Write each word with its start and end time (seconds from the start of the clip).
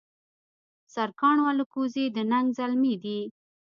سرکاڼو 0.93 1.43
الکوزي 1.51 2.05
د 2.15 2.17
ننګ 2.31 2.47
زلمي 2.57 2.93
دي 3.03 3.19